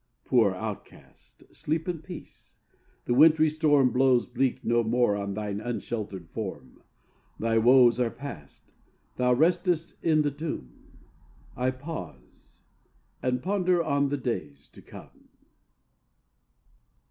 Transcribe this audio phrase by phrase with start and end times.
[0.25, 2.57] Poor Outcast sleep in peace!
[3.05, 6.81] the wintry storm Blows bleak no more on thine unshelter'd form;
[7.37, 8.73] Thy woes are past;
[9.17, 10.95] thou restest in the tomb;
[11.55, 12.61] I pause
[13.21, 15.29] and ponder on the days to come.